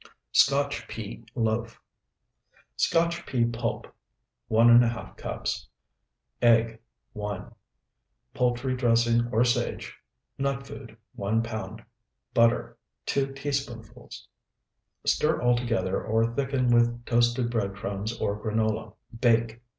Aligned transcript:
SCOTCH 0.31 0.87
PEA 0.87 1.23
LOAF 1.35 1.79
Scotch 2.75 3.23
pea 3.27 3.45
pulp, 3.45 3.85
1½ 4.49 5.15
cups. 5.15 5.67
Egg, 6.41 6.79
1. 7.13 7.53
Poultry 8.33 8.75
dressing 8.75 9.27
or 9.31 9.45
sage. 9.45 9.95
Nut 10.39 10.65
food, 10.65 10.97
1 11.13 11.43
pound. 11.43 11.83
Butter, 12.33 12.79
2 13.05 13.33
teaspoonfuls. 13.33 14.27
Stir 15.05 15.39
all 15.39 15.55
together, 15.55 16.03
or 16.03 16.33
thicken 16.33 16.71
with 16.73 17.05
toasted 17.05 17.51
bread 17.51 17.75
crumbs 17.75 18.17
or 18.19 18.43
granola; 18.43 18.95
bake. 19.19 19.61